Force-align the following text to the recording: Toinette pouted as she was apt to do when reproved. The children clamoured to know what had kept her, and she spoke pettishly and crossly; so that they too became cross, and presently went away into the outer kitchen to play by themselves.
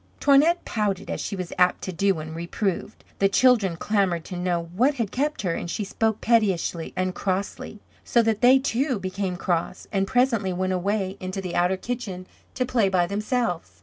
Toinette 0.19 0.65
pouted 0.65 1.11
as 1.11 1.21
she 1.21 1.35
was 1.35 1.53
apt 1.59 1.83
to 1.83 1.91
do 1.93 2.15
when 2.15 2.33
reproved. 2.33 3.03
The 3.19 3.29
children 3.29 3.77
clamoured 3.77 4.25
to 4.25 4.35
know 4.35 4.63
what 4.75 4.95
had 4.95 5.11
kept 5.11 5.43
her, 5.43 5.53
and 5.53 5.69
she 5.69 5.83
spoke 5.83 6.21
pettishly 6.21 6.91
and 6.95 7.13
crossly; 7.13 7.81
so 8.03 8.23
that 8.23 8.41
they 8.41 8.57
too 8.57 8.97
became 8.97 9.37
cross, 9.37 9.85
and 9.91 10.07
presently 10.07 10.53
went 10.53 10.73
away 10.73 11.17
into 11.19 11.39
the 11.39 11.53
outer 11.55 11.77
kitchen 11.77 12.25
to 12.55 12.65
play 12.65 12.89
by 12.89 13.05
themselves. 13.05 13.73